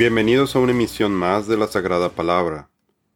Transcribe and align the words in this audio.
Bienvenidos 0.00 0.56
a 0.56 0.60
una 0.60 0.72
emisión 0.72 1.12
más 1.12 1.46
de 1.46 1.58
la 1.58 1.66
Sagrada 1.66 2.08
Palabra. 2.08 2.70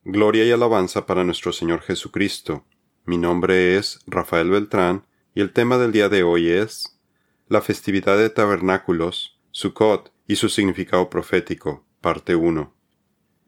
Gloria 0.05 0.45
y 0.45 0.51
alabanza 0.51 1.07
para 1.07 1.25
nuestro 1.25 1.51
Señor 1.51 1.81
Jesucristo. 1.81 2.67
Mi 3.07 3.17
nombre 3.17 3.79
es 3.79 4.01
Rafael 4.07 4.51
Beltrán 4.51 5.07
y 5.35 5.41
el 5.41 5.55
tema 5.55 5.79
del 5.79 5.93
día 5.93 6.11
de 6.11 6.25
hoy 6.25 6.51
es 6.51 7.01
la 7.49 7.63
festividad 7.63 8.19
de 8.19 8.29
tabernáculos, 8.29 9.41
Sukkot 9.51 10.13
y 10.29 10.37
su 10.37 10.51
significado 10.51 11.09
profético, 11.09 11.87
parte 12.03 12.35
1. 12.35 12.71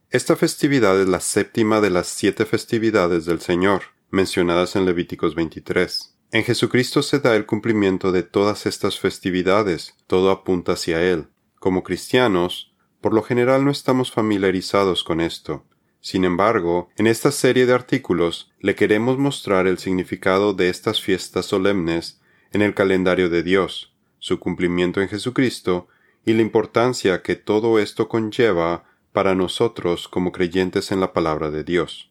Esta 0.09 0.35
festividad 0.35 0.99
es 0.99 1.07
la 1.07 1.21
séptima 1.21 1.83
de 1.83 1.91
las 1.91 2.07
siete 2.07 2.47
festividades 2.47 3.27
del 3.27 3.43
Señor, 3.43 3.83
mencionadas 4.09 4.77
en 4.77 4.87
Levíticos 4.87 5.35
23. 5.35 6.17
En 6.33 6.43
Jesucristo 6.43 7.03
se 7.03 7.21
da 7.21 7.37
el 7.37 7.45
cumplimiento 7.45 8.13
de 8.13 8.23
todas 8.23 8.65
estas 8.65 8.99
festividades, 8.99 9.95
todo 10.07 10.31
apunta 10.31 10.73
hacia 10.73 11.03
Él. 11.03 11.27
Como 11.59 11.83
cristianos, 11.83 12.73
por 13.07 13.15
lo 13.15 13.23
general 13.23 13.65
no 13.65 13.71
estamos 13.71 14.11
familiarizados 14.11 15.05
con 15.05 15.21
esto. 15.21 15.65
Sin 16.01 16.25
embargo, 16.25 16.89
en 16.97 17.07
esta 17.07 17.31
serie 17.31 17.65
de 17.65 17.73
artículos 17.73 18.51
le 18.59 18.75
queremos 18.75 19.17
mostrar 19.17 19.69
el 19.69 19.79
significado 19.79 20.55
de 20.55 20.71
estas 20.71 21.01
fiestas 21.01 21.47
solemnes 21.47 22.21
en 22.51 22.63
el 22.63 22.75
calendario 22.75 23.31
de 23.31 23.45
Dios, 23.45 23.95
su 24.19 24.41
cumplimiento 24.41 25.01
en 25.01 25.09
Jesucristo 25.09 25.87
y 26.25 26.33
la 26.33 26.43
importancia 26.43 27.23
que 27.23 27.37
todo 27.37 27.79
esto 27.79 28.09
conlleva 28.09 28.83
para 29.13 29.37
nosotros 29.37 30.09
como 30.09 30.33
creyentes 30.33 30.91
en 30.91 30.99
la 30.99 31.13
palabra 31.13 31.53
de 31.53 31.63
Dios. 31.63 32.11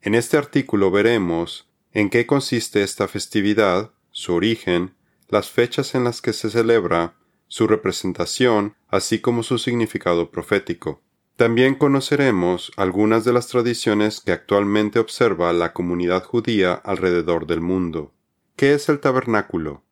En 0.00 0.14
este 0.14 0.36
artículo 0.36 0.92
veremos 0.92 1.68
en 1.92 2.08
qué 2.08 2.24
consiste 2.24 2.84
esta 2.84 3.08
festividad, 3.08 3.90
su 4.12 4.32
origen, 4.32 4.94
las 5.28 5.50
fechas 5.50 5.96
en 5.96 6.04
las 6.04 6.22
que 6.22 6.32
se 6.32 6.50
celebra, 6.50 7.16
su 7.50 7.66
representación, 7.66 8.76
así 8.88 9.20
como 9.20 9.42
su 9.42 9.58
significado 9.58 10.30
profético. 10.30 11.02
También 11.34 11.74
conoceremos 11.74 12.70
algunas 12.76 13.24
de 13.24 13.32
las 13.32 13.48
tradiciones 13.48 14.20
que 14.20 14.30
actualmente 14.30 15.00
observa 15.00 15.52
la 15.52 15.72
comunidad 15.72 16.22
judía 16.22 16.74
alrededor 16.74 17.46
del 17.46 17.60
mundo. 17.60 18.12
¿Qué 18.54 18.72
es 18.72 18.88
el 18.88 19.00
tabernáculo? 19.00 19.82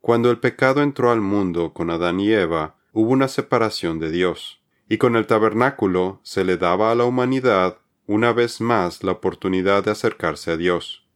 Cuando 0.00 0.30
el 0.30 0.38
pecado 0.38 0.82
entró 0.82 1.10
al 1.10 1.20
mundo 1.20 1.74
con 1.74 1.90
Adán 1.90 2.20
y 2.20 2.32
Eva, 2.32 2.76
hubo 2.92 3.10
una 3.10 3.28
separación 3.28 3.98
de 3.98 4.10
Dios, 4.10 4.62
y 4.88 4.96
con 4.96 5.14
el 5.16 5.26
tabernáculo 5.26 6.20
se 6.22 6.42
le 6.42 6.56
daba 6.56 6.90
a 6.90 6.94
la 6.94 7.04
humanidad 7.04 7.78
una 8.06 8.32
vez 8.32 8.62
más 8.62 9.04
la 9.04 9.12
oportunidad 9.12 9.84
de 9.84 9.90
acercarse 9.90 10.52
a 10.52 10.56
Dios. 10.56 11.06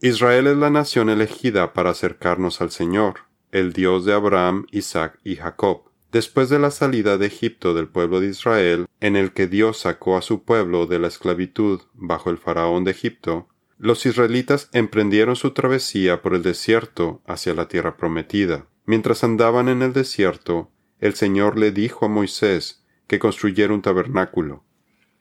Israel 0.00 0.48
es 0.48 0.56
la 0.56 0.70
nación 0.70 1.10
elegida 1.10 1.74
para 1.74 1.90
acercarnos 1.90 2.60
al 2.60 2.72
Señor, 2.72 3.27
el 3.52 3.72
Dios 3.72 4.04
de 4.04 4.12
Abraham, 4.12 4.66
Isaac 4.70 5.18
y 5.24 5.36
Jacob. 5.36 5.82
Después 6.10 6.48
de 6.48 6.58
la 6.58 6.70
salida 6.70 7.18
de 7.18 7.26
Egipto 7.26 7.74
del 7.74 7.88
pueblo 7.88 8.20
de 8.20 8.28
Israel, 8.28 8.86
en 9.00 9.14
el 9.14 9.32
que 9.32 9.46
Dios 9.46 9.80
sacó 9.80 10.16
a 10.16 10.22
su 10.22 10.42
pueblo 10.42 10.86
de 10.86 10.98
la 10.98 11.08
esclavitud 11.08 11.82
bajo 11.92 12.30
el 12.30 12.38
faraón 12.38 12.84
de 12.84 12.92
Egipto, 12.92 13.48
los 13.78 14.06
israelitas 14.06 14.70
emprendieron 14.72 15.36
su 15.36 15.52
travesía 15.52 16.22
por 16.22 16.34
el 16.34 16.42
desierto 16.42 17.20
hacia 17.26 17.54
la 17.54 17.68
tierra 17.68 17.96
prometida. 17.96 18.66
Mientras 18.86 19.22
andaban 19.22 19.68
en 19.68 19.82
el 19.82 19.92
desierto, 19.92 20.70
el 20.98 21.14
Señor 21.14 21.58
le 21.58 21.72
dijo 21.72 22.06
a 22.06 22.08
Moisés 22.08 22.84
que 23.06 23.18
construyera 23.18 23.74
un 23.74 23.82
tabernáculo. 23.82 24.64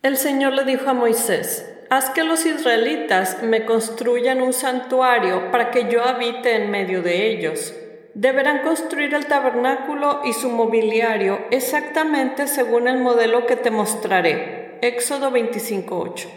El 0.02 0.16
Señor 0.16 0.54
le 0.54 0.64
dijo 0.64 0.90
a 0.90 0.94
Moisés, 0.94 1.70
Haz 1.90 2.10
que 2.10 2.24
los 2.24 2.46
israelitas 2.46 3.44
me 3.44 3.66
construyan 3.66 4.42
un 4.42 4.54
santuario 4.54 5.52
para 5.52 5.70
que 5.70 5.90
yo 5.92 6.04
habite 6.04 6.56
en 6.56 6.72
medio 6.72 7.02
de 7.02 7.32
ellos 7.32 7.74
deberán 8.18 8.64
construir 8.64 9.14
el 9.14 9.28
tabernáculo 9.28 10.22
y 10.26 10.34
su 10.34 10.50
mobiliario 10.50 11.40
exactamente 11.52 12.48
según 12.48 12.88
el 12.88 13.00
modelo 13.00 13.46
que 13.46 13.56
te 13.56 13.70
mostraré. 13.70 14.80
Éxodo 14.82 15.30
25.8. 15.30 16.28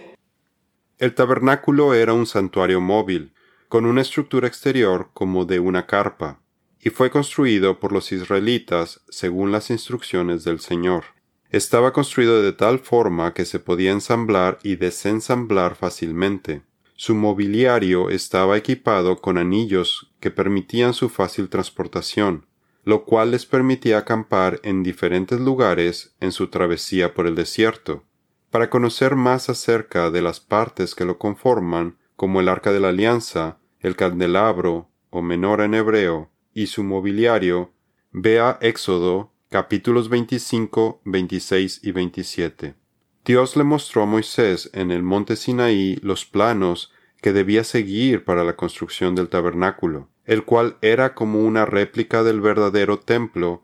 El 0.98 1.14
tabernáculo 1.14 1.94
era 1.94 2.12
un 2.12 2.26
santuario 2.26 2.82
móvil, 2.82 3.32
con 3.70 3.86
una 3.86 4.02
estructura 4.02 4.46
exterior 4.46 5.08
como 5.14 5.46
de 5.46 5.58
una 5.58 5.86
carpa, 5.86 6.42
y 6.78 6.90
fue 6.90 7.10
construido 7.10 7.80
por 7.80 7.92
los 7.92 8.12
israelitas 8.12 9.00
según 9.08 9.50
las 9.50 9.70
instrucciones 9.70 10.44
del 10.44 10.60
Señor. 10.60 11.04
Estaba 11.48 11.94
construido 11.94 12.42
de 12.42 12.52
tal 12.52 12.78
forma 12.80 13.32
que 13.32 13.46
se 13.46 13.58
podía 13.58 13.90
ensamblar 13.90 14.58
y 14.62 14.76
desensamblar 14.76 15.76
fácilmente. 15.76 16.60
Su 17.02 17.14
mobiliario 17.14 18.10
estaba 18.10 18.58
equipado 18.58 19.22
con 19.22 19.38
anillos 19.38 20.12
que 20.20 20.30
permitían 20.30 20.92
su 20.92 21.08
fácil 21.08 21.48
transportación, 21.48 22.44
lo 22.84 23.06
cual 23.06 23.30
les 23.30 23.46
permitía 23.46 23.96
acampar 23.96 24.60
en 24.64 24.82
diferentes 24.82 25.40
lugares 25.40 26.14
en 26.20 26.30
su 26.30 26.48
travesía 26.48 27.14
por 27.14 27.26
el 27.26 27.34
desierto. 27.34 28.04
Para 28.50 28.68
conocer 28.68 29.16
más 29.16 29.48
acerca 29.48 30.10
de 30.10 30.20
las 30.20 30.40
partes 30.40 30.94
que 30.94 31.06
lo 31.06 31.16
conforman, 31.16 31.96
como 32.16 32.40
el 32.40 32.50
arca 32.50 32.70
de 32.70 32.80
la 32.80 32.90
alianza, 32.90 33.56
el 33.80 33.96
candelabro 33.96 34.90
o 35.08 35.22
menor 35.22 35.62
en 35.62 35.72
hebreo, 35.72 36.28
y 36.52 36.66
su 36.66 36.84
mobiliario, 36.84 37.72
vea 38.12 38.58
Éxodo 38.60 39.32
capítulos 39.48 40.10
25, 40.10 41.00
26 41.06 41.80
y 41.82 41.92
27. 41.92 42.79
Dios 43.24 43.56
le 43.56 43.64
mostró 43.64 44.02
a 44.02 44.06
Moisés 44.06 44.70
en 44.72 44.90
el 44.90 45.02
monte 45.02 45.36
Sinaí 45.36 45.96
los 46.02 46.24
planos 46.24 46.90
que 47.20 47.32
debía 47.32 47.64
seguir 47.64 48.24
para 48.24 48.44
la 48.44 48.56
construcción 48.56 49.14
del 49.14 49.28
tabernáculo, 49.28 50.08
el 50.24 50.44
cual 50.44 50.78
era 50.80 51.14
como 51.14 51.44
una 51.44 51.66
réplica 51.66 52.22
del 52.22 52.40
verdadero 52.40 52.98
templo 52.98 53.62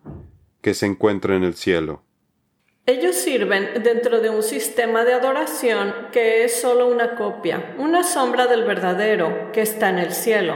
que 0.61 0.75
se 0.75 0.85
encuentra 0.85 1.37
en 1.37 1.43
el 1.43 1.55
cielo. 1.55 2.03
Ellos 2.85 3.17
sirven 3.17 3.83
dentro 3.83 4.21
de 4.21 4.31
un 4.31 4.43
sistema 4.43 5.05
de 5.05 5.15
adoración 5.15 5.93
que 6.13 6.45
es 6.45 6.61
solo 6.61 6.87
una 6.87 7.17
copia, 7.17 7.75
una 7.79 8.05
sombra 8.05 8.47
del 8.47 8.65
verdadero 8.65 9.51
que 9.53 9.63
está 9.63 9.89
en 9.89 9.99
el 9.99 10.13
cielo. 10.13 10.55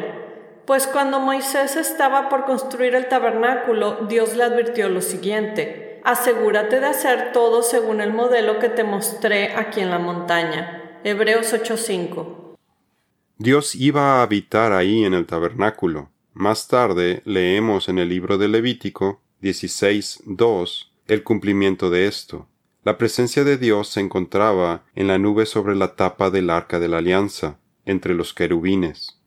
Pues 0.67 0.87
cuando 0.87 1.19
Moisés 1.19 1.75
estaba 1.75 2.28
por 2.28 2.44
construir 2.44 2.94
el 2.94 3.09
tabernáculo, 3.09 4.06
Dios 4.09 4.37
le 4.37 4.44
advirtió 4.44 4.88
lo 4.88 5.00
siguiente, 5.00 5.89
asegúrate 6.05 6.81
de 6.81 6.87
hacer 6.87 7.33
todo 7.33 7.62
según 7.62 8.00
el 8.00 8.12
modelo 8.12 8.59
que 8.59 8.69
te 8.69 8.84
mostré 8.84 9.55
aquí 9.55 9.81
en 9.81 9.91
la 9.91 9.99
montaña. 9.99 11.00
Hebreos 11.05 11.53
8:5. 11.53 12.56
Dios 13.38 13.75
iba 13.75 14.19
a 14.19 14.22
habitar 14.22 14.72
ahí 14.72 15.05
en 15.05 15.15
el 15.15 15.27
tabernáculo. 15.27 16.11
Más 16.34 16.69
tarde 16.69 17.22
leemos 17.25 17.88
en 17.88 17.99
el 17.99 18.09
libro 18.09 18.38
de 18.38 18.49
Levítico 18.49 19.21
16:2 19.41 20.93
el 21.06 21.22
cumplimiento 21.22 21.91
de 21.91 22.06
esto. 22.06 22.47
La 22.84 22.97
presencia 22.97 23.44
de 23.44 23.59
Dios 23.59 23.88
se 23.88 24.00
encontraba 24.00 24.84
en 24.94 25.09
la 25.09 25.19
nube 25.19 25.44
sobre 25.44 25.75
la 25.75 25.97
tapa 25.97 26.31
del 26.31 26.50
arca 26.50 26.78
de 26.78 26.88
la 26.88 26.99
alianza, 26.99 27.59
entre 27.84 28.15
los 28.15 28.32
querubines. 28.32 29.21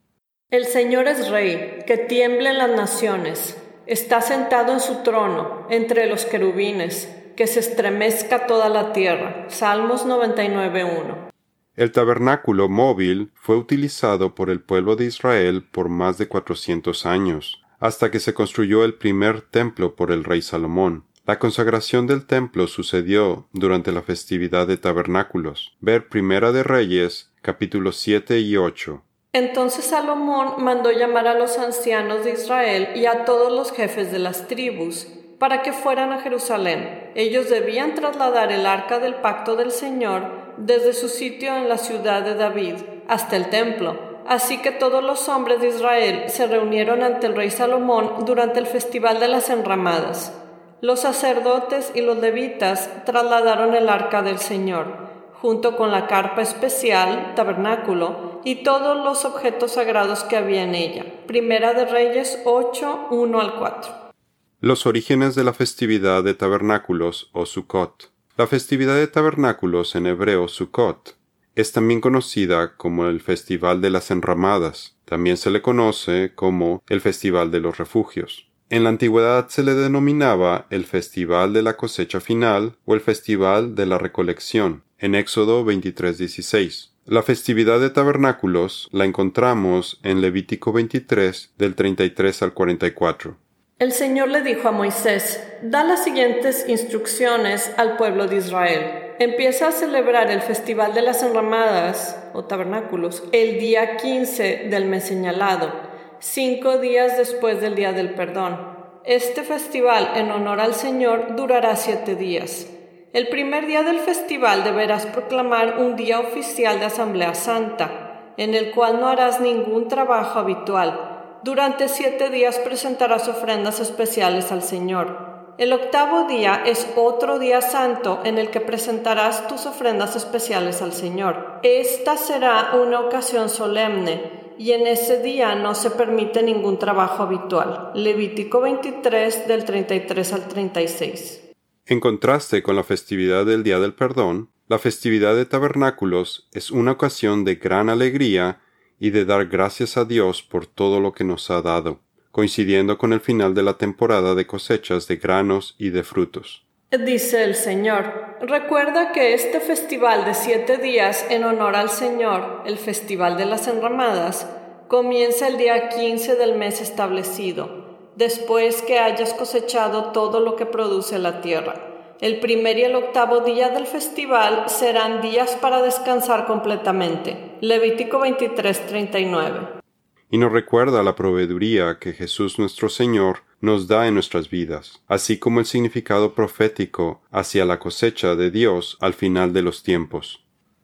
El 0.49 0.65
Señor 0.65 1.07
es 1.07 1.29
Rey, 1.29 1.79
que 1.85 1.97
tiemblen 1.97 2.57
las 2.57 2.69
naciones, 2.69 3.57
Está 3.85 4.21
sentado 4.21 4.71
en 4.71 4.79
su 4.79 5.03
trono 5.03 5.67
entre 5.69 6.07
los 6.07 6.25
querubines, 6.25 7.13
que 7.35 7.47
se 7.47 7.59
estremezca 7.59 8.47
toda 8.47 8.69
la 8.69 8.93
tierra. 8.93 9.45
Salmos 9.49 10.05
99.1. 10.05 11.31
El 11.75 11.91
tabernáculo 11.91 12.69
móvil 12.69 13.31
fue 13.33 13.57
utilizado 13.57 14.35
por 14.35 14.49
el 14.49 14.61
pueblo 14.61 14.95
de 14.95 15.05
Israel 15.05 15.67
por 15.69 15.89
más 15.89 16.17
de 16.17 16.29
cuatrocientos 16.29 17.05
años, 17.05 17.61
hasta 17.79 18.09
que 18.09 18.19
se 18.19 18.33
construyó 18.33 18.85
el 18.85 18.93
primer 18.93 19.41
templo 19.41 19.95
por 19.95 20.11
el 20.11 20.23
rey 20.23 20.41
Salomón. 20.41 21.03
La 21.25 21.39
consagración 21.39 22.07
del 22.07 22.25
templo 22.25 22.67
sucedió 22.67 23.47
durante 23.51 23.91
la 23.91 24.01
festividad 24.01 24.65
de 24.65 24.77
tabernáculos. 24.77 25.75
Ver 25.81 26.07
Primera 26.07 26.53
de 26.53 26.63
Reyes, 26.63 27.31
capítulos 27.41 27.97
7 27.97 28.39
y 28.39 28.55
8. 28.55 29.03
Entonces 29.35 29.85
Salomón 29.85 30.53
mandó 30.59 30.91
llamar 30.91 31.27
a 31.27 31.33
los 31.33 31.57
ancianos 31.57 32.23
de 32.23 32.33
Israel 32.33 32.89
y 32.93 33.07
a 33.07 33.25
todos 33.25 33.51
los 33.51 33.71
jefes 33.71 34.11
de 34.11 34.19
las 34.19 34.47
tribus 34.47 35.07
para 35.39 35.63
que 35.63 35.73
fueran 35.73 36.13
a 36.13 36.21
Jerusalén. 36.21 37.11
Ellos 37.15 37.49
debían 37.49 37.95
trasladar 37.95 38.51
el 38.51 38.67
arca 38.67 38.99
del 38.99 39.15
pacto 39.15 39.55
del 39.55 39.71
Señor 39.71 40.53
desde 40.57 40.93
su 40.93 41.09
sitio 41.09 41.55
en 41.55 41.67
la 41.67 41.79
ciudad 41.79 42.21
de 42.21 42.35
David 42.35 42.75
hasta 43.07 43.35
el 43.35 43.49
templo. 43.49 43.97
Así 44.27 44.59
que 44.59 44.69
todos 44.69 45.03
los 45.03 45.27
hombres 45.27 45.59
de 45.61 45.69
Israel 45.69 46.25
se 46.27 46.45
reunieron 46.45 47.01
ante 47.01 47.25
el 47.25 47.35
rey 47.35 47.49
Salomón 47.49 48.25
durante 48.25 48.59
el 48.59 48.67
festival 48.67 49.19
de 49.19 49.29
las 49.29 49.49
enramadas. 49.49 50.31
Los 50.79 50.99
sacerdotes 50.99 51.91
y 51.95 52.01
los 52.01 52.19
levitas 52.19 52.87
trasladaron 53.03 53.73
el 53.73 53.89
arca 53.89 54.21
del 54.21 54.37
Señor 54.37 55.12
junto 55.43 55.75
con 55.75 55.91
la 55.91 56.07
carpa 56.07 56.41
especial, 56.41 57.33
tabernáculo, 57.35 58.39
y 58.45 58.63
todos 58.63 58.95
los 59.03 59.25
objetos 59.25 59.73
sagrados 59.73 60.23
que 60.23 60.37
había 60.37 60.63
en 60.63 60.73
ella. 60.73 61.05
Primera 61.27 61.73
de 61.73 61.83
Reyes 61.83 62.39
8, 62.45 63.07
1 63.11 63.41
al 63.41 63.55
4. 63.55 64.13
Los 64.61 64.85
orígenes 64.85 65.35
de 65.35 65.43
la 65.43 65.51
festividad 65.51 66.23
de 66.23 66.33
tabernáculos 66.33 67.29
o 67.33 67.45
Sukkot. 67.45 68.13
La 68.37 68.47
festividad 68.47 68.95
de 68.95 69.07
tabernáculos 69.07 69.95
en 69.95 70.07
hebreo 70.07 70.47
Sukkot 70.47 71.17
es 71.55 71.73
también 71.73 71.99
conocida 71.99 72.77
como 72.77 73.07
el 73.07 73.19
Festival 73.19 73.81
de 73.81 73.89
las 73.89 74.11
Enramadas. 74.11 74.95
También 75.03 75.35
se 75.35 75.51
le 75.51 75.61
conoce 75.61 76.31
como 76.35 76.81
el 76.87 77.01
Festival 77.01 77.51
de 77.51 77.59
los 77.59 77.77
Refugios. 77.77 78.47
En 78.69 78.85
la 78.85 78.89
antigüedad 78.89 79.49
se 79.49 79.61
le 79.61 79.73
denominaba 79.73 80.67
el 80.69 80.85
Festival 80.85 81.51
de 81.51 81.63
la 81.63 81.75
cosecha 81.75 82.21
final 82.21 82.77
o 82.85 82.93
el 82.93 83.01
Festival 83.01 83.75
de 83.75 83.85
la 83.85 83.97
recolección, 83.97 84.83
en 85.03 85.15
Éxodo 85.15 85.65
23:16. 85.65 86.93
La 87.05 87.23
festividad 87.23 87.81
de 87.81 87.89
tabernáculos 87.89 88.87
la 88.93 89.03
encontramos 89.03 89.99
en 90.01 90.21
Levítico 90.21 90.71
23 90.71 91.51
del 91.57 91.75
33 91.75 92.41
al 92.41 92.53
44. 92.53 93.35
El 93.79 93.91
Señor 93.91 94.29
le 94.29 94.41
dijo 94.43 94.69
a 94.69 94.71
Moisés, 94.71 95.45
da 95.61 95.83
las 95.83 96.05
siguientes 96.05 96.69
instrucciones 96.69 97.69
al 97.75 97.97
pueblo 97.97 98.27
de 98.27 98.37
Israel. 98.37 99.15
Empieza 99.19 99.67
a 99.67 99.71
celebrar 99.73 100.31
el 100.31 100.39
festival 100.39 100.93
de 100.93 101.01
las 101.01 101.21
enramadas 101.21 102.17
o 102.33 102.45
tabernáculos 102.45 103.25
el 103.33 103.59
día 103.59 103.97
15 103.97 104.67
del 104.69 104.85
mes 104.85 105.03
señalado, 105.03 105.73
cinco 106.19 106.77
días 106.77 107.17
después 107.17 107.59
del 107.59 107.75
día 107.75 107.91
del 107.91 108.13
perdón. 108.13 108.57
Este 109.03 109.43
festival 109.43 110.13
en 110.15 110.31
honor 110.31 110.61
al 110.61 110.73
Señor 110.73 111.35
durará 111.35 111.75
siete 111.75 112.15
días. 112.15 112.67
El 113.13 113.27
primer 113.27 113.67
día 113.67 113.83
del 113.83 113.99
festival 113.99 114.63
deberás 114.63 115.05
proclamar 115.05 115.77
un 115.77 115.95
día 115.95 116.19
oficial 116.19 116.79
de 116.79 116.85
Asamblea 116.85 117.35
Santa, 117.35 118.31
en 118.37 118.55
el 118.55 118.71
cual 118.71 118.99
no 118.99 119.07
harás 119.07 119.39
ningún 119.39 119.87
trabajo 119.87 120.39
habitual. 120.39 121.39
Durante 121.43 121.89
siete 121.89 122.31
días 122.31 122.57
presentarás 122.57 123.27
ofrendas 123.27 123.79
especiales 123.79 124.51
al 124.51 124.63
Señor. 124.63 125.53
El 125.59 125.73
octavo 125.73 126.23
día 126.23 126.63
es 126.65 126.91
otro 126.95 127.37
día 127.37 127.61
santo 127.61 128.19
en 128.23 128.39
el 128.39 128.49
que 128.49 128.61
presentarás 128.61 129.47
tus 129.47 129.67
ofrendas 129.67 130.15
especiales 130.15 130.81
al 130.81 130.91
Señor. 130.91 131.59
Esta 131.61 132.17
será 132.17 132.71
una 132.81 132.99
ocasión 132.99 133.49
solemne 133.49 134.55
y 134.57 134.71
en 134.71 134.87
ese 134.87 135.21
día 135.21 135.53
no 135.53 135.75
se 135.75 135.91
permite 135.91 136.41
ningún 136.41 136.79
trabajo 136.79 137.21
habitual. 137.21 137.91
Levítico 137.93 138.59
23 138.59 139.47
del 139.47 139.65
33 139.65 140.33
al 140.33 140.47
36. 140.47 141.42
En 141.85 141.99
contraste 141.99 142.63
con 142.63 142.77
la 142.77 142.83
festividad 142.85 143.45
del 143.45 143.61
Día 143.63 143.77
del 143.77 143.93
Perdón, 143.93 144.49
la 144.69 144.79
festividad 144.79 145.35
de 145.35 145.45
tabernáculos 145.45 146.47
es 146.53 146.71
una 146.71 146.93
ocasión 146.93 147.43
de 147.43 147.55
gran 147.55 147.89
alegría 147.89 148.61
y 148.99 149.09
de 149.09 149.25
dar 149.25 149.47
gracias 149.47 149.97
a 149.97 150.05
Dios 150.05 150.43
por 150.43 150.65
todo 150.65 151.01
lo 151.01 151.11
que 151.11 151.25
nos 151.25 151.51
ha 151.51 151.61
dado, 151.61 151.99
coincidiendo 152.31 152.97
con 152.97 153.11
el 153.11 153.19
final 153.19 153.53
de 153.53 153.63
la 153.63 153.77
temporada 153.77 154.33
de 154.33 154.47
cosechas 154.47 155.09
de 155.09 155.17
granos 155.17 155.75
y 155.77 155.89
de 155.89 156.03
frutos. 156.03 156.65
Dice 156.89 157.43
el 157.43 157.53
Señor, 157.53 158.37
recuerda 158.39 159.11
que 159.11 159.33
este 159.33 159.59
festival 159.59 160.23
de 160.23 160.35
siete 160.35 160.77
días 160.77 161.25
en 161.29 161.43
honor 161.43 161.75
al 161.75 161.89
Señor, 161.89 162.61
el 162.65 162.77
festival 162.77 163.35
de 163.35 163.45
las 163.45 163.67
enramadas, 163.67 164.47
comienza 164.87 165.49
el 165.49 165.57
día 165.57 165.89
quince 165.89 166.35
del 166.35 166.55
mes 166.55 166.79
establecido 166.79 167.82
después 168.15 168.81
que 168.81 168.99
hayas 168.99 169.33
cosechado 169.33 170.11
todo 170.11 170.39
lo 170.39 170.55
que 170.55 170.65
produce 170.65 171.19
la 171.19 171.41
tierra. 171.41 171.93
El 172.21 172.39
primer 172.39 172.77
y 172.77 172.83
el 172.83 172.95
octavo 172.95 173.41
día 173.41 173.69
del 173.69 173.85
festival 173.85 174.69
serán 174.69 175.21
días 175.21 175.57
para 175.59 175.81
descansar 175.81 176.45
completamente. 176.45 177.57
Levítico 177.59 178.19
23:39. 178.19 179.81
Y 180.29 180.37
nos 180.37 180.51
recuerda 180.51 181.03
la 181.03 181.15
proveeduría 181.15 181.97
que 181.99 182.13
Jesús 182.13 182.57
nuestro 182.57 182.89
Señor 182.89 183.43
nos 183.59 183.87
da 183.87 184.07
en 184.07 184.13
nuestras 184.13 184.49
vidas, 184.49 185.03
así 185.07 185.37
como 185.37 185.59
el 185.59 185.65
significado 185.65 186.33
profético 186.33 187.21
hacia 187.31 187.65
la 187.65 187.79
cosecha 187.79 188.35
de 188.35 188.51
Dios 188.51 188.97
al 188.99 189.13
final 189.13 189.53
de 189.53 189.61
los 189.61 189.83
tiempos. 189.83 190.43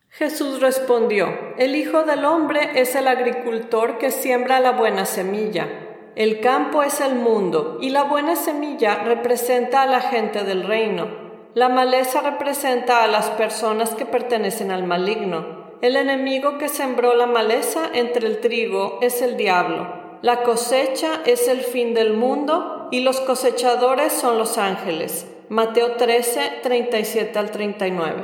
Jesús 0.09 0.59
respondió, 0.61 1.35
El 1.57 1.75
Hijo 1.75 2.03
del 2.03 2.25
Hombre 2.25 2.81
es 2.81 2.95
el 2.95 3.07
agricultor 3.07 3.97
que 3.97 4.11
siembra 4.11 4.59
la 4.59 4.71
buena 4.71 5.05
semilla. 5.05 5.88
El 6.19 6.42
campo 6.42 6.83
es 6.83 7.00
el 7.00 7.16
mundo 7.16 7.77
y 7.80 7.92
la 7.92 8.04
buena 8.04 8.36
semilla 8.36 9.06
representa 9.06 9.83
a 9.83 9.86
la 9.86 10.01
gente 10.01 10.44
del 10.44 10.63
reino. 10.63 11.07
La 11.54 11.69
maleza 11.69 12.19
representa 12.19 13.06
a 13.06 13.07
las 13.07 13.30
personas 13.30 13.92
que 13.92 14.06
pertenecen 14.06 14.69
al 14.69 14.86
maligno. 14.86 15.77
El 15.81 15.95
enemigo 15.95 16.57
que 16.57 16.68
sembró 16.68 17.16
la 17.16 17.25
maleza 17.25 17.89
entre 17.94 18.27
el 18.27 18.42
trigo 18.42 19.00
es 19.01 19.21
el 19.21 19.38
diablo. 19.38 20.19
La 20.21 20.44
cosecha 20.44 21.21
es 21.25 21.48
el 21.48 21.62
fin 21.62 21.94
del 21.94 22.12
mundo 22.12 22.89
y 22.92 23.00
los 23.00 23.21
cosechadores 23.21 24.12
son 24.12 24.38
los 24.38 24.57
ángeles. 24.57 25.25
Mateo 25.48 25.95
13, 25.95 26.60
37 26.62 27.39
al 27.39 27.50
39. 27.50 28.24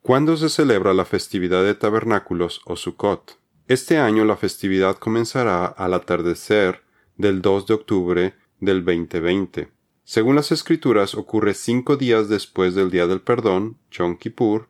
¿Cuándo 0.00 0.38
se 0.38 0.48
celebra 0.48 0.94
la 0.94 1.04
festividad 1.04 1.62
de 1.64 1.74
tabernáculos 1.74 2.62
o 2.64 2.76
Sukkot? 2.76 3.36
Este 3.68 3.98
año 3.98 4.24
la 4.24 4.38
festividad 4.38 4.96
comenzará 4.96 5.66
al 5.66 5.92
atardecer 5.92 6.85
del 7.16 7.42
2 7.42 7.66
de 7.66 7.74
octubre 7.74 8.34
del 8.60 8.84
2020. 8.84 9.68
Según 10.04 10.36
las 10.36 10.52
escrituras, 10.52 11.16
ocurre 11.16 11.52
cinco 11.54 11.96
días 11.96 12.28
después 12.28 12.76
del 12.76 12.92
Día 12.92 13.08
del 13.08 13.20
Perdón, 13.20 13.76
Yom 13.90 14.18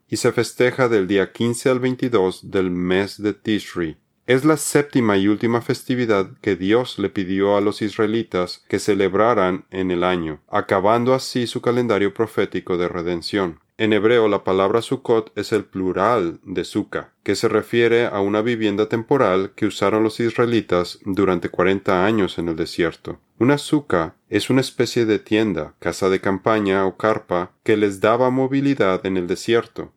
y 0.09 0.17
se 0.17 0.33
festeja 0.33 0.89
del 0.89 1.07
día 1.07 1.33
15 1.33 1.69
al 1.69 1.81
22 1.81 2.51
del 2.51 2.71
mes 2.71 3.21
de 3.23 3.35
Tishri. 3.35 3.99
Es 4.27 4.45
la 4.45 4.57
séptima 4.57 5.19
y 5.19 5.29
última 5.29 5.61
festividad 5.61 6.31
que 6.41 6.57
Dios 6.57 6.99
le 6.99 7.11
pidió 7.11 7.57
a 7.57 7.61
los 7.61 7.83
israelitas 7.83 8.65
que 8.67 8.79
celebraran 8.79 9.67
en 9.71 9.91
el 9.91 10.03
año, 10.03 10.41
acabando 10.49 11.13
así 11.15 11.47
su 11.47 11.61
calendario 11.61 12.15
profético 12.15 12.79
de 12.79 12.89
redención. 12.89 13.61
En 13.79 13.93
hebreo 13.93 14.27
la 14.29 14.43
palabra 14.43 14.81
Sukkot 14.81 15.33
es 15.37 15.53
el 15.53 15.67
plural 15.67 16.41
de 16.45 16.65
Sukkah, 16.65 17.13
que 17.23 17.37
se 17.37 17.47
refiere 17.47 18.07
a 18.07 18.21
una 18.21 18.41
vivienda 18.41 18.89
temporal 18.89 19.53
que 19.55 19.67
usaron 19.67 20.03
los 20.03 20.19
israelitas 20.19 20.99
durante 21.05 21.51
cuarenta 21.51 22.07
años 22.07 22.39
en 22.39 22.49
el 22.49 22.57
desierto. 22.57 23.21
Una 23.39 23.59
sukkah 23.59 24.15
es 24.31 24.49
una 24.49 24.63
especie 24.63 25.05
de 25.05 25.19
tienda, 25.19 25.75
casa 25.79 26.09
de 26.09 26.23
campaña 26.23 26.87
o 26.87 26.97
carpa 26.97 27.53
que 27.65 27.77
les 27.77 28.01
daba 28.01 28.31
movilidad 28.31 29.05
en 29.05 29.19
el 29.19 29.27
desierto. 29.27 29.93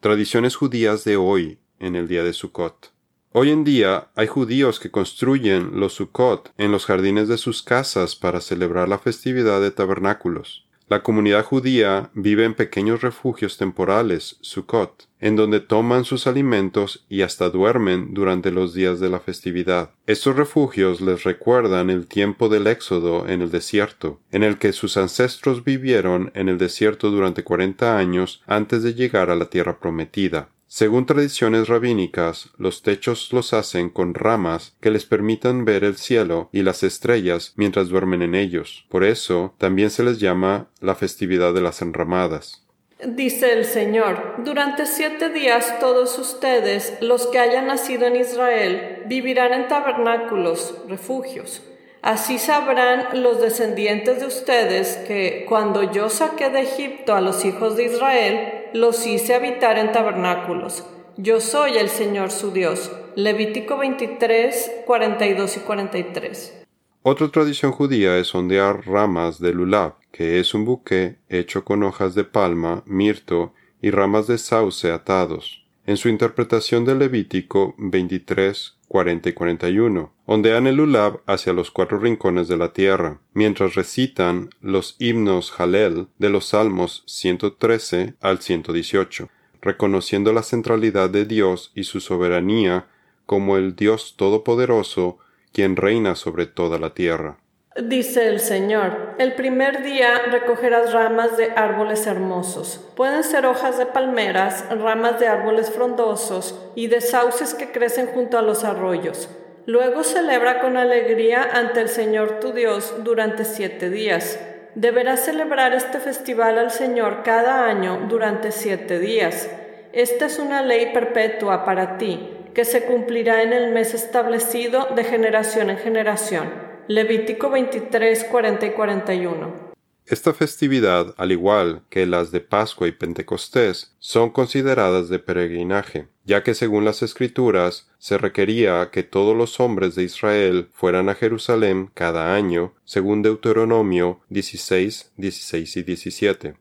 Tradiciones 0.00 0.54
judías 0.54 1.04
de 1.04 1.16
hoy 1.16 1.58
en 1.78 1.96
el 1.96 2.08
día 2.08 2.24
de 2.24 2.34
Sukkot. 2.34 2.92
Hoy 3.30 3.48
en 3.48 3.64
día 3.64 4.08
hay 4.14 4.26
judíos 4.26 4.78
que 4.78 4.90
construyen 4.90 5.80
los 5.80 5.94
Sukkot 5.94 6.52
en 6.58 6.70
los 6.70 6.84
jardines 6.84 7.28
de 7.28 7.38
sus 7.38 7.62
casas 7.62 8.14
para 8.14 8.42
celebrar 8.42 8.90
la 8.90 8.98
festividad 8.98 9.62
de 9.62 9.70
tabernáculos. 9.70 10.66
La 10.92 11.02
comunidad 11.02 11.42
judía 11.42 12.10
vive 12.12 12.44
en 12.44 12.52
pequeños 12.52 13.00
refugios 13.00 13.56
temporales, 13.56 14.36
Sukkot, 14.42 15.08
en 15.20 15.36
donde 15.36 15.60
toman 15.60 16.04
sus 16.04 16.26
alimentos 16.26 17.06
y 17.08 17.22
hasta 17.22 17.48
duermen 17.48 18.12
durante 18.12 18.50
los 18.50 18.74
días 18.74 19.00
de 19.00 19.08
la 19.08 19.18
festividad. 19.18 19.92
Estos 20.06 20.36
refugios 20.36 21.00
les 21.00 21.24
recuerdan 21.24 21.88
el 21.88 22.06
tiempo 22.06 22.50
del 22.50 22.66
éxodo 22.66 23.26
en 23.26 23.40
el 23.40 23.50
desierto, 23.50 24.20
en 24.32 24.42
el 24.42 24.58
que 24.58 24.74
sus 24.74 24.98
ancestros 24.98 25.64
vivieron 25.64 26.30
en 26.34 26.50
el 26.50 26.58
desierto 26.58 27.10
durante 27.10 27.42
cuarenta 27.42 27.96
años 27.96 28.42
antes 28.46 28.82
de 28.82 28.92
llegar 28.92 29.30
a 29.30 29.34
la 29.34 29.46
tierra 29.46 29.78
prometida. 29.78 30.50
Según 30.74 31.04
tradiciones 31.04 31.68
rabínicas, 31.68 32.48
los 32.56 32.80
techos 32.80 33.30
los 33.30 33.52
hacen 33.52 33.90
con 33.90 34.14
ramas 34.14 34.74
que 34.80 34.90
les 34.90 35.04
permitan 35.04 35.66
ver 35.66 35.84
el 35.84 35.96
cielo 35.96 36.48
y 36.50 36.62
las 36.62 36.82
estrellas 36.82 37.52
mientras 37.56 37.90
duermen 37.90 38.22
en 38.22 38.34
ellos. 38.34 38.86
Por 38.88 39.04
eso 39.04 39.52
también 39.58 39.90
se 39.90 40.02
les 40.02 40.18
llama 40.18 40.70
la 40.80 40.94
festividad 40.94 41.52
de 41.52 41.60
las 41.60 41.82
enramadas. 41.82 42.64
Dice 43.04 43.52
el 43.52 43.66
Señor, 43.66 44.36
durante 44.46 44.86
siete 44.86 45.28
días 45.28 45.78
todos 45.78 46.18
ustedes, 46.18 46.96
los 47.02 47.26
que 47.26 47.38
hayan 47.38 47.66
nacido 47.66 48.06
en 48.06 48.16
Israel, 48.16 49.02
vivirán 49.04 49.52
en 49.52 49.68
tabernáculos, 49.68 50.74
refugios. 50.88 51.62
Así 52.00 52.38
sabrán 52.38 53.22
los 53.22 53.42
descendientes 53.42 54.20
de 54.20 54.26
ustedes 54.26 54.96
que 55.06 55.44
cuando 55.46 55.92
yo 55.92 56.08
saqué 56.08 56.48
de 56.48 56.62
Egipto 56.62 57.14
a 57.14 57.20
los 57.20 57.44
hijos 57.44 57.76
de 57.76 57.84
Israel, 57.84 58.61
los 58.74 59.06
hice 59.06 59.34
habitar 59.34 59.78
en 59.78 59.92
tabernáculos. 59.92 60.84
Yo 61.16 61.40
soy 61.40 61.76
el 61.76 61.88
Señor 61.88 62.30
su 62.30 62.52
Dios. 62.52 62.90
Levítico 63.14 63.76
23, 63.76 64.84
42 64.86 65.56
y 65.56 65.60
43. 65.60 66.64
Otra 67.02 67.28
tradición 67.28 67.72
judía 67.72 68.16
es 68.18 68.34
ondear 68.34 68.86
ramas 68.86 69.38
de 69.38 69.52
lulav, 69.52 69.96
que 70.10 70.40
es 70.40 70.54
un 70.54 70.64
buque 70.64 71.18
hecho 71.28 71.64
con 71.64 71.82
hojas 71.82 72.14
de 72.14 72.24
palma, 72.24 72.82
mirto 72.86 73.52
y 73.80 73.90
ramas 73.90 74.26
de 74.28 74.38
sauce 74.38 74.90
atados. 74.90 75.61
En 75.84 75.96
su 75.96 76.08
interpretación 76.08 76.84
del 76.84 77.00
Levítico 77.00 77.74
23, 77.76 78.76
40 78.86 79.28
y 79.28 79.32
41, 79.32 80.12
ondean 80.26 80.68
el 80.68 80.76
lulav 80.76 81.22
hacia 81.26 81.52
los 81.52 81.72
cuatro 81.72 81.98
rincones 81.98 82.46
de 82.46 82.56
la 82.56 82.72
tierra, 82.72 83.18
mientras 83.34 83.74
recitan 83.74 84.50
los 84.60 84.94
himnos 85.00 85.52
Halel 85.58 86.06
de 86.18 86.30
los 86.30 86.46
Salmos 86.46 87.02
113 87.06 88.14
al 88.20 88.38
118, 88.38 89.28
reconociendo 89.60 90.32
la 90.32 90.44
centralidad 90.44 91.10
de 91.10 91.24
Dios 91.24 91.72
y 91.74 91.82
su 91.82 91.98
soberanía 91.98 92.86
como 93.26 93.56
el 93.56 93.74
Dios 93.74 94.14
Todopoderoso, 94.16 95.18
quien 95.52 95.74
reina 95.74 96.14
sobre 96.14 96.46
toda 96.46 96.78
la 96.78 96.94
tierra. 96.94 97.41
Dice 97.74 98.28
el 98.28 98.40
Señor, 98.40 99.14
el 99.16 99.32
primer 99.32 99.82
día 99.82 100.18
recogerás 100.30 100.92
ramas 100.92 101.38
de 101.38 101.52
árboles 101.56 102.06
hermosos. 102.06 102.86
Pueden 102.94 103.24
ser 103.24 103.46
hojas 103.46 103.78
de 103.78 103.86
palmeras, 103.86 104.66
ramas 104.68 105.18
de 105.18 105.26
árboles 105.26 105.70
frondosos 105.70 106.54
y 106.74 106.88
de 106.88 107.00
sauces 107.00 107.54
que 107.54 107.72
crecen 107.72 108.08
junto 108.08 108.36
a 108.36 108.42
los 108.42 108.64
arroyos. 108.64 109.30
Luego 109.64 110.04
celebra 110.04 110.60
con 110.60 110.76
alegría 110.76 111.48
ante 111.50 111.80
el 111.80 111.88
Señor 111.88 112.40
tu 112.40 112.52
Dios 112.52 112.92
durante 113.04 113.46
siete 113.46 113.88
días. 113.88 114.38
Deberás 114.74 115.20
celebrar 115.20 115.72
este 115.72 115.98
festival 115.98 116.58
al 116.58 116.72
Señor 116.72 117.22
cada 117.22 117.64
año 117.64 118.06
durante 118.06 118.52
siete 118.52 118.98
días. 118.98 119.48
Esta 119.94 120.26
es 120.26 120.38
una 120.38 120.60
ley 120.60 120.92
perpetua 120.92 121.64
para 121.64 121.96
ti, 121.96 122.36
que 122.52 122.66
se 122.66 122.84
cumplirá 122.84 123.40
en 123.40 123.54
el 123.54 123.72
mes 123.72 123.94
establecido 123.94 124.88
de 124.94 125.04
generación 125.04 125.70
en 125.70 125.78
generación. 125.78 126.71
Levítico 126.88 127.48
23, 127.48 128.24
40 128.24 128.66
y 128.66 128.70
41. 128.70 129.72
Esta 130.04 130.34
festividad, 130.34 131.14
al 131.16 131.30
igual 131.30 131.82
que 131.88 132.06
las 132.06 132.32
de 132.32 132.40
Pascua 132.40 132.88
y 132.88 132.92
Pentecostés, 132.92 133.94
son 134.00 134.30
consideradas 134.30 135.08
de 135.08 135.20
peregrinaje, 135.20 136.08
ya 136.24 136.42
que 136.42 136.54
según 136.54 136.84
las 136.84 137.04
Escrituras 137.04 137.88
se 137.98 138.18
requería 138.18 138.90
que 138.90 139.04
todos 139.04 139.36
los 139.36 139.60
hombres 139.60 139.94
de 139.94 140.02
Israel 140.02 140.70
fueran 140.72 141.08
a 141.08 141.14
Jerusalén 141.14 141.88
cada 141.94 142.34
año, 142.34 142.74
según 142.84 143.22
Deuteronomio 143.22 144.20
16, 144.30 145.12
16 145.16 145.76
y 145.76 145.82
17. 145.84 146.54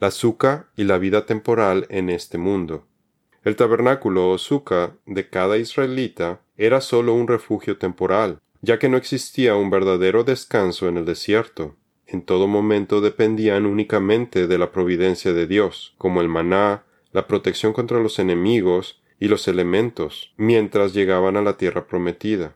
La 0.00 0.10
suca 0.10 0.70
y 0.76 0.84
la 0.84 0.96
vida 0.96 1.26
temporal 1.26 1.86
en 1.90 2.08
este 2.08 2.38
mundo. 2.38 2.86
El 3.44 3.54
tabernáculo 3.54 4.30
o 4.30 4.38
suca 4.38 4.96
de 5.04 5.28
cada 5.28 5.58
israelita 5.58 6.40
era 6.56 6.80
sólo 6.80 7.12
un 7.14 7.28
refugio 7.28 7.76
temporal, 7.78 8.40
ya 8.62 8.78
que 8.78 8.88
no 8.88 8.96
existía 8.96 9.56
un 9.56 9.70
verdadero 9.70 10.24
descanso 10.24 10.88
en 10.88 10.96
el 10.96 11.04
desierto 11.04 11.76
en 12.08 12.22
todo 12.22 12.46
momento 12.46 13.02
dependían 13.02 13.66
únicamente 13.66 14.46
de 14.46 14.56
la 14.56 14.72
providencia 14.72 15.34
de 15.34 15.46
Dios, 15.46 15.94
como 15.98 16.22
el 16.22 16.28
maná, 16.28 16.84
la 17.12 17.26
protección 17.26 17.74
contra 17.74 18.00
los 18.00 18.18
enemigos 18.18 19.02
y 19.20 19.28
los 19.28 19.46
elementos, 19.46 20.32
mientras 20.38 20.94
llegaban 20.94 21.36
a 21.36 21.42
la 21.42 21.58
tierra 21.58 21.86
prometida. 21.86 22.54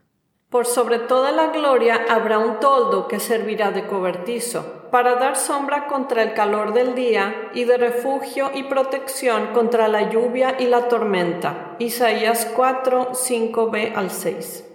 Por 0.49 0.65
sobre 0.65 0.97
toda 0.97 1.31
la 1.31 1.47
gloria 1.51 2.03
habrá 2.09 2.39
un 2.39 2.59
toldo 2.59 3.07
que 3.07 3.19
servirá 3.19 3.71
de 3.71 3.85
cobertizo, 3.85 4.89
para 4.89 5.15
dar 5.15 5.35
sombra 5.35 5.85
contra 5.85 6.23
el 6.23 6.33
calor 6.33 6.73
del 6.73 6.95
día 6.95 7.51
y 7.53 7.65
de 7.65 7.77
refugio 7.77 8.49
y 8.55 8.63
protección 8.63 9.53
contra 9.53 9.87
la 9.87 10.09
lluvia 10.09 10.55
y 10.59 10.65
la 10.65 10.87
tormenta. 10.87 11.75
Isaías 11.77 12.51
4, 12.55 13.11
5b 13.13 13.95
al 13.95 14.09
6. 14.09 14.72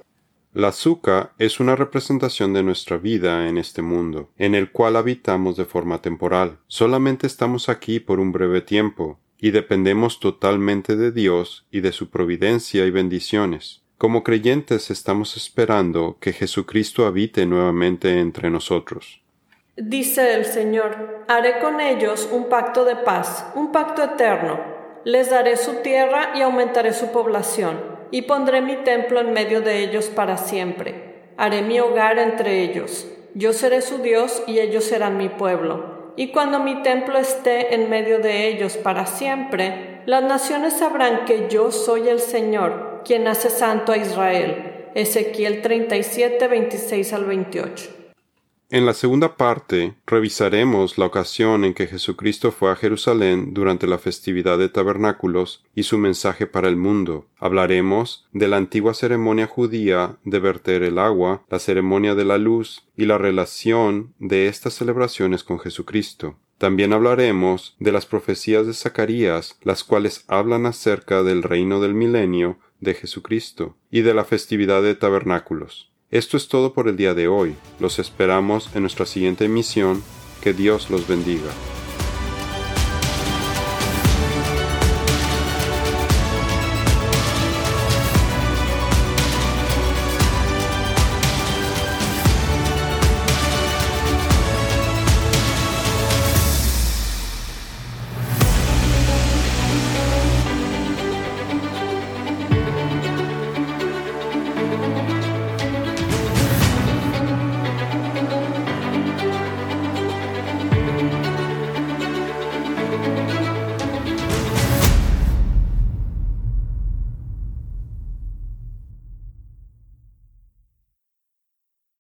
La 0.54 0.68
azúcar 0.68 1.32
es 1.38 1.60
una 1.60 1.76
representación 1.76 2.54
de 2.54 2.62
nuestra 2.62 2.96
vida 2.96 3.48
en 3.48 3.58
este 3.58 3.82
mundo, 3.82 4.30
en 4.38 4.54
el 4.54 4.72
cual 4.72 4.96
habitamos 4.96 5.58
de 5.58 5.66
forma 5.66 6.00
temporal. 6.00 6.56
Solamente 6.68 7.26
estamos 7.26 7.68
aquí 7.68 8.00
por 8.00 8.18
un 8.18 8.32
breve 8.32 8.62
tiempo, 8.62 9.20
y 9.38 9.50
dependemos 9.50 10.20
totalmente 10.20 10.96
de 10.96 11.12
Dios 11.12 11.66
y 11.70 11.80
de 11.80 11.92
su 11.92 12.08
providencia 12.08 12.86
y 12.86 12.90
bendiciones. 12.90 13.82
Como 13.98 14.24
creyentes 14.24 14.90
estamos 14.90 15.36
esperando 15.36 16.16
que 16.18 16.32
Jesucristo 16.32 17.04
habite 17.04 17.44
nuevamente 17.44 18.18
entre 18.18 18.48
nosotros. 18.48 19.20
Dice 19.76 20.34
el 20.34 20.46
Señor, 20.46 21.26
haré 21.28 21.58
con 21.60 21.78
ellos 21.78 22.26
un 22.32 22.48
pacto 22.48 22.86
de 22.86 22.96
paz, 22.96 23.44
un 23.54 23.70
pacto 23.70 24.02
eterno. 24.02 24.58
Les 25.04 25.28
daré 25.28 25.58
su 25.58 25.82
tierra 25.82 26.32
y 26.34 26.40
aumentaré 26.40 26.94
su 26.94 27.12
población 27.12 27.97
y 28.10 28.22
pondré 28.22 28.60
mi 28.60 28.76
templo 28.76 29.20
en 29.20 29.32
medio 29.32 29.60
de 29.60 29.80
ellos 29.82 30.06
para 30.06 30.36
siempre. 30.36 30.94
Haré 31.36 31.62
mi 31.62 31.78
hogar 31.80 32.18
entre 32.18 32.62
ellos. 32.62 33.06
Yo 33.34 33.52
seré 33.52 33.82
su 33.82 33.98
Dios 33.98 34.42
y 34.46 34.58
ellos 34.58 34.84
serán 34.84 35.16
mi 35.16 35.28
pueblo. 35.28 36.12
Y 36.16 36.32
cuando 36.32 36.58
mi 36.58 36.82
templo 36.82 37.18
esté 37.18 37.74
en 37.74 37.88
medio 37.90 38.18
de 38.18 38.48
ellos 38.48 38.76
para 38.76 39.06
siempre, 39.06 40.02
las 40.06 40.24
naciones 40.24 40.72
sabrán 40.72 41.24
que 41.26 41.48
yo 41.48 41.70
soy 41.70 42.08
el 42.08 42.18
Señor, 42.18 43.02
quien 43.04 43.28
hace 43.28 43.50
santo 43.50 43.92
a 43.92 43.96
Israel. 43.96 44.88
Ezequiel 44.94 45.62
37, 45.62 46.48
26 46.48 47.12
al 47.12 47.24
28. 47.26 47.97
En 48.70 48.84
la 48.84 48.92
segunda 48.92 49.38
parte 49.38 49.94
revisaremos 50.06 50.98
la 50.98 51.06
ocasión 51.06 51.64
en 51.64 51.72
que 51.72 51.87
Jesucristo 51.87 52.52
fue 52.52 52.70
a 52.70 52.76
Jerusalén 52.76 53.54
durante 53.54 53.87
la 53.87 53.96
festividad 53.96 54.58
de 54.58 54.68
tabernáculos 54.68 55.64
y 55.75 55.84
su 55.84 55.96
mensaje 55.96 56.46
para 56.46 56.68
el 56.68 56.76
mundo. 56.76 57.28
Hablaremos 57.38 58.28
de 58.32 58.46
la 58.46 58.58
antigua 58.58 58.92
ceremonia 58.92 59.46
judía 59.46 60.18
de 60.25 60.38
verter 60.38 60.82
el 60.82 60.98
agua, 60.98 61.46
la 61.48 61.60
ceremonia 61.60 62.14
de 62.14 62.26
la 62.26 62.37
luz 62.37 62.87
y 62.94 63.06
la 63.06 63.16
relación 63.16 64.12
de 64.18 64.48
estas 64.48 64.75
celebraciones 64.75 65.44
con 65.44 65.58
Jesucristo. 65.58 66.37
También 66.58 66.92
hablaremos 66.92 67.75
de 67.78 67.92
las 67.92 68.04
profecías 68.04 68.66
de 68.66 68.75
Zacarías, 68.75 69.56
las 69.62 69.82
cuales 69.82 70.25
hablan 70.28 70.66
acerca 70.66 71.22
del 71.22 71.42
reino 71.42 71.80
del 71.80 71.94
milenio 71.94 72.58
de 72.80 72.92
Jesucristo 72.92 73.76
y 73.90 74.02
de 74.02 74.12
la 74.12 74.25
festividad 74.25 74.82
de 74.82 74.94
tabernáculos. 74.94 75.90
Esto 76.10 76.38
es 76.38 76.48
todo 76.48 76.72
por 76.72 76.88
el 76.88 76.96
día 76.96 77.12
de 77.12 77.28
hoy. 77.28 77.54
Los 77.80 77.98
esperamos 77.98 78.70
en 78.74 78.80
nuestra 78.80 79.04
siguiente 79.04 79.44
emisión. 79.44 80.02
Que 80.42 80.54
Dios 80.54 80.88
los 80.88 81.06
bendiga. 81.06 81.50